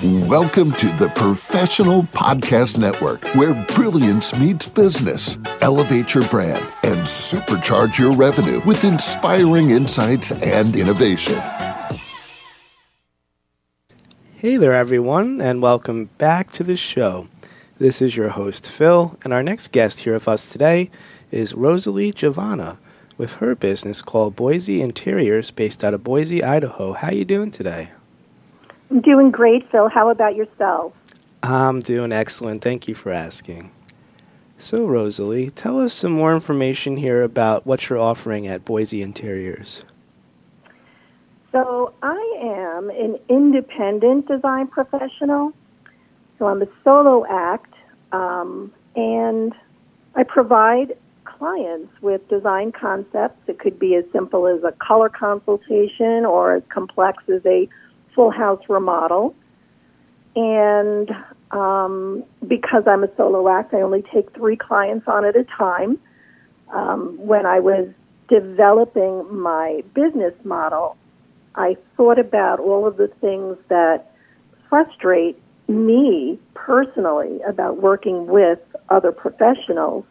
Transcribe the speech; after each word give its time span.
Welcome 0.00 0.70
to 0.74 0.86
the 0.92 1.10
Professional 1.16 2.04
Podcast 2.04 2.78
Network, 2.78 3.24
where 3.34 3.52
brilliance 3.74 4.32
meets 4.38 4.64
business. 4.64 5.40
Elevate 5.60 6.14
your 6.14 6.24
brand 6.28 6.64
and 6.84 6.98
supercharge 7.00 7.98
your 7.98 8.12
revenue 8.12 8.60
with 8.64 8.84
inspiring 8.84 9.70
insights 9.70 10.30
and 10.30 10.76
innovation. 10.76 11.34
Hey 14.36 14.56
there, 14.56 14.72
everyone, 14.72 15.40
and 15.40 15.60
welcome 15.60 16.04
back 16.16 16.52
to 16.52 16.62
the 16.62 16.76
show. 16.76 17.26
This 17.78 18.00
is 18.00 18.16
your 18.16 18.28
host, 18.28 18.70
Phil, 18.70 19.18
and 19.24 19.32
our 19.32 19.42
next 19.42 19.72
guest 19.72 20.02
here 20.02 20.14
with 20.14 20.28
us 20.28 20.48
today 20.48 20.92
is 21.32 21.54
Rosalie 21.54 22.12
Jovanna 22.12 22.78
with 23.16 23.34
her 23.34 23.56
business 23.56 24.00
called 24.00 24.36
Boise 24.36 24.80
Interiors 24.80 25.50
based 25.50 25.82
out 25.82 25.92
of 25.92 26.04
Boise, 26.04 26.44
Idaho. 26.44 26.92
How 26.92 27.10
you 27.10 27.24
doing 27.24 27.50
today? 27.50 27.90
I'm 28.90 29.00
doing 29.00 29.30
great, 29.30 29.70
Phil. 29.70 29.88
How 29.88 30.10
about 30.10 30.34
yourself? 30.34 30.94
I'm 31.42 31.80
doing 31.80 32.10
excellent. 32.10 32.62
Thank 32.62 32.88
you 32.88 32.94
for 32.94 33.12
asking. 33.12 33.70
So, 34.56 34.86
Rosalie, 34.86 35.50
tell 35.50 35.78
us 35.80 35.92
some 35.92 36.12
more 36.12 36.34
information 36.34 36.96
here 36.96 37.22
about 37.22 37.66
what 37.66 37.88
you're 37.88 37.98
offering 37.98 38.48
at 38.48 38.64
Boise 38.64 39.02
Interiors. 39.02 39.84
So, 41.52 41.92
I 42.02 42.38
am 42.42 42.90
an 42.90 43.18
independent 43.28 44.26
design 44.26 44.66
professional. 44.66 45.52
So, 46.38 46.46
I'm 46.46 46.62
a 46.62 46.66
solo 46.82 47.24
act, 47.28 47.72
um, 48.10 48.72
and 48.96 49.54
I 50.16 50.24
provide 50.24 50.96
clients 51.24 51.92
with 52.00 52.26
design 52.28 52.72
concepts. 52.72 53.38
It 53.46 53.60
could 53.60 53.78
be 53.78 53.94
as 53.94 54.04
simple 54.12 54.48
as 54.48 54.64
a 54.64 54.72
color 54.84 55.08
consultation 55.08 56.24
or 56.24 56.56
as 56.56 56.62
complex 56.68 57.22
as 57.28 57.44
a 57.46 57.68
full 58.18 58.32
house 58.32 58.60
remodel. 58.68 59.32
And 60.34 61.08
um, 61.52 62.24
because 62.44 62.82
I'm 62.88 63.04
a 63.04 63.16
solo 63.16 63.48
act, 63.48 63.72
I 63.72 63.80
only 63.82 64.02
take 64.12 64.34
three 64.34 64.56
clients 64.56 65.06
on 65.06 65.24
at 65.24 65.36
a 65.36 65.44
time. 65.44 66.00
Um, 66.74 67.16
when 67.16 67.46
I 67.46 67.60
was 67.60 67.88
developing 68.28 69.24
my 69.40 69.84
business 69.94 70.34
model, 70.42 70.96
I 71.54 71.76
thought 71.96 72.18
about 72.18 72.58
all 72.58 72.88
of 72.88 72.96
the 72.96 73.06
things 73.20 73.56
that 73.68 74.10
frustrate 74.68 75.40
me 75.68 76.40
personally 76.54 77.38
about 77.46 77.80
working 77.80 78.26
with 78.26 78.58
other 78.88 79.12
professionals. 79.12 80.04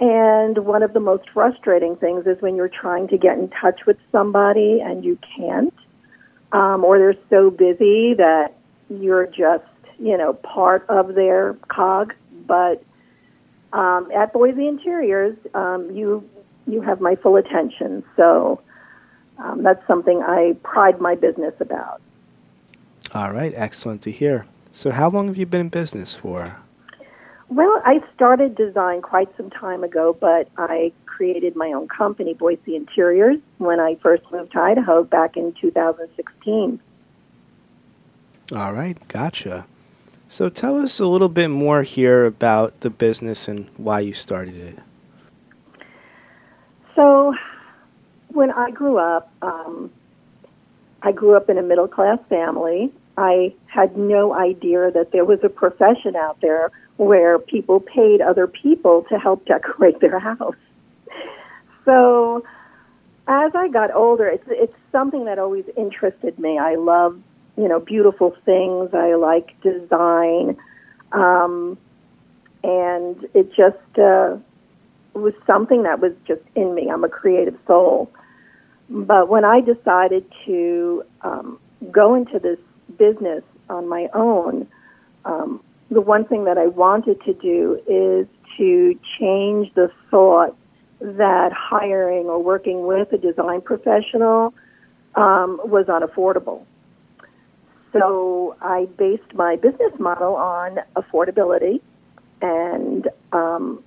And 0.00 0.64
one 0.64 0.82
of 0.82 0.94
the 0.94 1.00
most 1.00 1.28
frustrating 1.34 1.96
things 1.96 2.26
is 2.26 2.40
when 2.40 2.56
you're 2.56 2.70
trying 2.70 3.06
to 3.08 3.18
get 3.18 3.36
in 3.36 3.50
touch 3.50 3.80
with 3.86 3.98
somebody 4.12 4.80
and 4.80 5.04
you 5.04 5.18
can't 5.36 5.74
um, 6.52 6.84
or 6.84 6.98
they're 6.98 7.14
so 7.30 7.50
busy 7.50 8.14
that 8.14 8.54
you're 8.88 9.26
just, 9.26 9.64
you 9.98 10.16
know, 10.16 10.32
part 10.32 10.84
of 10.88 11.14
their 11.14 11.54
cog. 11.68 12.14
But 12.46 12.82
um, 13.72 14.10
at 14.12 14.32
Boise 14.32 14.66
Interiors, 14.66 15.36
um, 15.54 15.90
you 15.90 16.28
you 16.66 16.80
have 16.82 17.00
my 17.00 17.16
full 17.16 17.36
attention. 17.36 18.04
So 18.16 18.60
um, 19.38 19.62
that's 19.62 19.84
something 19.86 20.22
I 20.22 20.56
pride 20.62 21.00
my 21.00 21.14
business 21.14 21.54
about. 21.60 22.00
All 23.14 23.32
right, 23.32 23.52
excellent 23.56 24.02
to 24.02 24.10
hear. 24.10 24.46
So, 24.70 24.90
how 24.90 25.08
long 25.08 25.28
have 25.28 25.36
you 25.36 25.46
been 25.46 25.62
in 25.62 25.68
business 25.70 26.14
for? 26.14 26.58
Well, 27.50 27.80
I 27.84 28.00
started 28.14 28.56
design 28.56 29.00
quite 29.00 29.34
some 29.36 29.48
time 29.48 29.82
ago, 29.82 30.16
but 30.18 30.48
I 30.58 30.92
created 31.06 31.56
my 31.56 31.72
own 31.72 31.88
company, 31.88 32.34
Boise 32.34 32.76
Interiors, 32.76 33.38
when 33.56 33.80
I 33.80 33.94
first 33.96 34.22
moved 34.30 34.52
to 34.52 34.60
Idaho 34.60 35.02
back 35.02 35.36
in 35.36 35.54
2016. 35.54 36.78
All 38.54 38.72
right, 38.72 38.96
gotcha. 39.08 39.66
So 40.28 40.50
tell 40.50 40.78
us 40.78 41.00
a 41.00 41.06
little 41.06 41.30
bit 41.30 41.48
more 41.48 41.82
here 41.82 42.26
about 42.26 42.80
the 42.80 42.90
business 42.90 43.48
and 43.48 43.70
why 43.78 44.00
you 44.00 44.12
started 44.12 44.56
it. 44.56 44.78
So, 46.94 47.34
when 48.28 48.50
I 48.50 48.70
grew 48.70 48.98
up, 48.98 49.32
um, 49.40 49.90
I 51.02 51.12
grew 51.12 51.34
up 51.34 51.48
in 51.48 51.56
a 51.56 51.62
middle 51.62 51.88
class 51.88 52.18
family. 52.28 52.92
I 53.18 53.52
had 53.66 53.96
no 53.96 54.32
idea 54.32 54.92
that 54.92 55.10
there 55.10 55.24
was 55.24 55.40
a 55.42 55.48
profession 55.48 56.14
out 56.14 56.40
there 56.40 56.70
where 56.98 57.38
people 57.38 57.80
paid 57.80 58.20
other 58.20 58.46
people 58.46 59.04
to 59.08 59.18
help 59.18 59.44
decorate 59.46 60.00
their 60.00 60.20
house. 60.20 60.54
So 61.84 62.44
as 63.26 63.52
I 63.54 63.68
got 63.68 63.92
older, 63.92 64.26
it's 64.26 64.44
it's 64.48 64.74
something 64.92 65.24
that 65.24 65.38
always 65.38 65.64
interested 65.76 66.38
me. 66.38 66.58
I 66.58 66.76
love 66.76 67.20
you 67.56 67.66
know 67.66 67.80
beautiful 67.80 68.36
things. 68.44 68.90
I 68.94 69.14
like 69.14 69.60
design, 69.62 70.56
um, 71.10 71.76
and 72.62 73.26
it 73.34 73.48
just 73.48 73.98
uh, 73.98 74.36
was 75.14 75.34
something 75.44 75.82
that 75.82 75.98
was 76.00 76.12
just 76.26 76.42
in 76.54 76.72
me. 76.72 76.88
I'm 76.88 77.02
a 77.02 77.08
creative 77.08 77.58
soul. 77.66 78.12
But 78.88 79.28
when 79.28 79.44
I 79.44 79.60
decided 79.60 80.24
to 80.46 81.02
um, 81.22 81.58
go 81.90 82.14
into 82.14 82.38
this 82.38 82.58
business 82.98 83.42
on 83.70 83.88
my 83.88 84.08
own, 84.14 84.66
um, 85.24 85.62
the 85.90 86.00
one 86.00 86.24
thing 86.26 86.44
that 86.44 86.58
I 86.58 86.66
wanted 86.66 87.20
to 87.22 87.32
do 87.32 87.80
is 87.86 88.26
to 88.58 88.98
change 89.18 89.72
the 89.74 89.90
thought 90.10 90.56
that 91.00 91.52
hiring 91.52 92.26
or 92.26 92.42
working 92.42 92.86
with 92.86 93.12
a 93.12 93.18
design 93.18 93.60
professional 93.60 94.52
um, 95.14 95.60
was 95.64 95.86
unaffordable. 95.86 96.64
So 97.92 98.56
I 98.60 98.86
based 98.98 99.34
my 99.34 99.56
business 99.56 99.92
model 99.98 100.36
on 100.36 100.78
affordability, 100.96 101.80
and 102.42 103.08
um, 103.32 103.82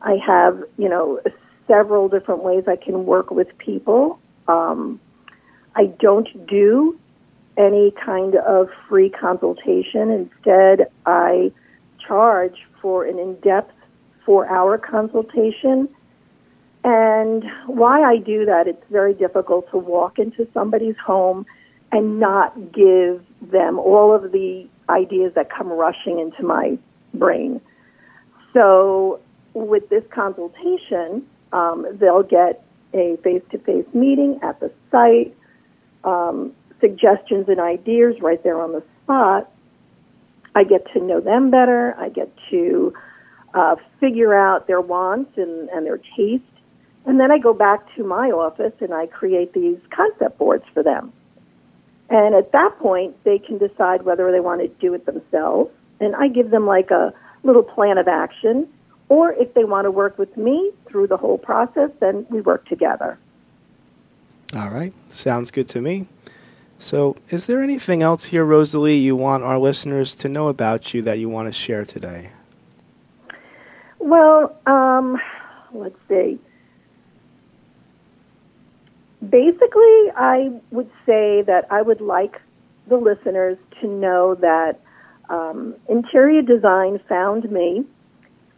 I 0.00 0.16
have 0.26 0.62
you 0.78 0.88
know 0.88 1.20
several 1.66 2.08
different 2.08 2.42
ways 2.42 2.64
I 2.66 2.76
can 2.76 3.04
work 3.04 3.30
with 3.30 3.48
people. 3.58 4.18
Um, 4.48 5.00
I 5.74 5.86
don't 6.00 6.46
do 6.46 6.98
any 7.56 7.92
kind 8.04 8.36
of 8.36 8.68
free 8.88 9.10
consultation. 9.10 10.10
Instead, 10.10 10.90
I 11.06 11.52
charge 12.06 12.56
for 12.80 13.04
an 13.04 13.18
in-depth 13.18 13.72
four-hour 14.24 14.78
consultation 14.78 15.88
and 16.84 17.44
why 17.66 18.02
I 18.02 18.16
do 18.18 18.44
that, 18.44 18.66
it's 18.66 18.82
very 18.90 19.14
difficult 19.14 19.70
to 19.70 19.78
walk 19.78 20.18
into 20.18 20.48
somebody's 20.52 20.96
home 21.04 21.46
and 21.92 22.18
not 22.18 22.72
give 22.72 23.24
them 23.40 23.78
all 23.78 24.14
of 24.14 24.32
the 24.32 24.66
ideas 24.88 25.32
that 25.34 25.50
come 25.50 25.68
rushing 25.68 26.18
into 26.18 26.42
my 26.42 26.78
brain. 27.14 27.60
So, 28.52 29.20
with 29.54 29.88
this 29.90 30.02
consultation, 30.10 31.24
um, 31.52 31.86
they'll 31.92 32.22
get 32.22 32.64
a 32.94 33.16
face 33.22 33.42
to 33.52 33.58
face 33.58 33.86
meeting 33.94 34.40
at 34.42 34.58
the 34.60 34.72
site, 34.90 35.36
um, 36.04 36.52
suggestions 36.82 37.48
and 37.48 37.58
ideas 37.58 38.20
right 38.20 38.42
there 38.42 38.60
on 38.60 38.72
the 38.72 38.82
spot. 39.04 39.50
I 40.54 40.64
get 40.64 40.86
to 40.92 41.00
know 41.00 41.20
them 41.20 41.50
better. 41.50 41.94
I 41.98 42.10
get 42.10 42.30
to 42.50 42.92
uh, 43.54 43.76
figure 44.00 44.34
out 44.34 44.66
their 44.66 44.82
wants 44.82 45.38
and, 45.38 45.70
and 45.70 45.86
their 45.86 46.00
tastes 46.14 46.46
and 47.04 47.18
then 47.18 47.30
I 47.30 47.38
go 47.38 47.52
back 47.52 47.94
to 47.96 48.04
my 48.04 48.30
office 48.30 48.72
and 48.80 48.94
I 48.94 49.06
create 49.06 49.52
these 49.52 49.78
concept 49.94 50.38
boards 50.38 50.64
for 50.72 50.82
them. 50.82 51.12
And 52.08 52.34
at 52.34 52.52
that 52.52 52.78
point, 52.78 53.16
they 53.24 53.38
can 53.38 53.58
decide 53.58 54.02
whether 54.02 54.30
they 54.30 54.40
want 54.40 54.60
to 54.60 54.68
do 54.68 54.94
it 54.94 55.06
themselves. 55.06 55.70
And 56.00 56.14
I 56.14 56.28
give 56.28 56.50
them 56.50 56.66
like 56.66 56.90
a 56.90 57.12
little 57.42 57.62
plan 57.62 57.98
of 57.98 58.06
action. 58.06 58.68
Or 59.08 59.32
if 59.32 59.54
they 59.54 59.64
want 59.64 59.86
to 59.86 59.90
work 59.90 60.18
with 60.18 60.36
me 60.36 60.70
through 60.86 61.08
the 61.08 61.16
whole 61.16 61.38
process, 61.38 61.90
then 62.00 62.26
we 62.30 62.40
work 62.40 62.66
together. 62.66 63.18
All 64.54 64.70
right. 64.70 64.92
Sounds 65.10 65.50
good 65.50 65.68
to 65.70 65.80
me. 65.80 66.06
So, 66.82 67.16
is 67.28 67.46
there 67.46 67.62
anything 67.62 68.02
else 68.02 68.26
here, 68.26 68.44
Rosalie, 68.44 68.96
you 68.96 69.14
want 69.14 69.44
our 69.44 69.58
listeners 69.58 70.16
to 70.16 70.28
know 70.28 70.48
about 70.48 70.92
you 70.92 71.00
that 71.02 71.18
you 71.18 71.28
want 71.28 71.46
to 71.46 71.52
share 71.52 71.84
today? 71.84 72.32
Well, 74.00 74.56
um, 74.66 75.20
let's 75.72 75.96
see 76.08 76.40
basically, 79.28 80.10
I 80.16 80.50
would 80.70 80.90
say 81.06 81.42
that 81.42 81.66
I 81.70 81.82
would 81.82 82.00
like 82.00 82.40
the 82.88 82.96
listeners 82.96 83.56
to 83.80 83.86
know 83.86 84.34
that 84.36 84.80
um, 85.30 85.74
interior 85.88 86.42
design 86.42 87.00
found 87.08 87.50
me. 87.50 87.84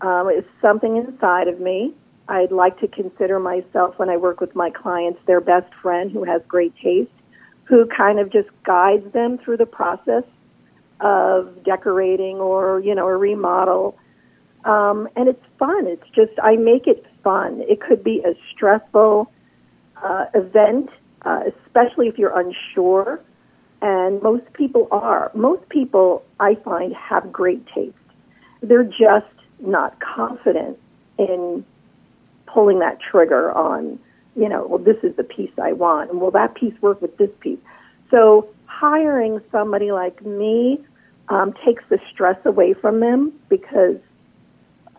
Um, 0.00 0.30
it's 0.30 0.48
something 0.60 0.96
inside 0.96 1.48
of 1.48 1.60
me. 1.60 1.94
I'd 2.28 2.52
like 2.52 2.78
to 2.80 2.88
consider 2.88 3.38
myself, 3.38 3.98
when 3.98 4.10
I 4.10 4.16
work 4.16 4.40
with 4.40 4.54
my 4.54 4.70
clients, 4.70 5.20
their 5.26 5.40
best 5.40 5.72
friend 5.80 6.10
who 6.10 6.24
has 6.24 6.42
great 6.46 6.74
taste, 6.76 7.10
who 7.68 7.86
kind 7.86 8.18
of 8.18 8.32
just 8.32 8.48
guides 8.64 9.12
them 9.12 9.38
through 9.38 9.58
the 9.58 9.66
process 9.66 10.24
of 11.00 11.62
decorating 11.64 12.36
or, 12.38 12.80
you 12.80 12.94
know, 12.94 13.06
a 13.06 13.16
remodel. 13.16 13.96
Um, 14.64 15.06
and 15.14 15.28
it's 15.28 15.44
fun. 15.58 15.86
It's 15.86 16.08
just, 16.14 16.32
I 16.42 16.56
make 16.56 16.86
it 16.86 17.04
fun. 17.22 17.60
It 17.68 17.80
could 17.80 18.02
be 18.02 18.22
a 18.24 18.34
stressful 18.50 19.30
uh, 20.02 20.24
event, 20.34 20.88
uh, 21.22 21.42
especially 21.66 22.08
if 22.08 22.18
you're 22.18 22.36
unsure 22.38 23.20
And 23.80 24.20
most 24.22 24.52
people 24.54 24.88
are. 24.90 25.30
Most 25.34 25.68
people, 25.68 26.24
I 26.40 26.56
find, 26.56 26.94
have 26.94 27.32
great 27.32 27.64
taste. 27.74 27.94
They're 28.62 28.82
just 28.82 29.26
not 29.60 30.00
confident 30.00 30.78
in 31.18 31.64
pulling 32.46 32.80
that 32.80 32.98
trigger 33.00 33.56
on, 33.56 33.98
you 34.38 34.48
know, 34.48 34.66
well, 34.68 34.78
this 34.78 34.96
is 35.02 35.16
the 35.16 35.24
piece 35.24 35.50
I 35.60 35.72
want, 35.72 36.10
and 36.10 36.20
will 36.20 36.30
that 36.30 36.54
piece 36.54 36.74
work 36.80 37.02
with 37.02 37.16
this 37.16 37.30
piece? 37.40 37.58
So 38.10 38.48
hiring 38.66 39.40
somebody 39.50 39.90
like 39.90 40.24
me 40.24 40.78
um, 41.28 41.52
takes 41.64 41.82
the 41.88 41.98
stress 42.12 42.38
away 42.44 42.72
from 42.72 43.00
them 43.00 43.32
because 43.48 43.96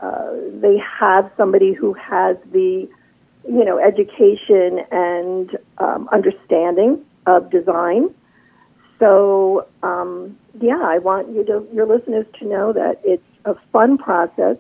uh, 0.02 0.32
they 0.56 0.78
have 0.78 1.32
somebody 1.38 1.72
who 1.74 1.94
has 1.94 2.36
the, 2.52 2.90
you 3.48 3.66
know, 3.66 3.80
education 3.80 4.86
and 4.92 5.58
um, 5.78 6.10
understanding 6.12 7.04
of 7.26 7.50
design. 7.50 8.14
So, 9.00 9.68
um, 9.84 10.38
yeah, 10.60 10.82
I 10.82 10.98
want 10.98 11.30
you 11.30 11.46
to, 11.46 11.66
your 11.74 11.86
listeners 11.86 12.26
to 12.40 12.46
know 12.46 12.74
that 12.74 13.00
it's 13.06 13.24
a 13.46 13.56
fun 13.72 13.98
process, 13.98 14.58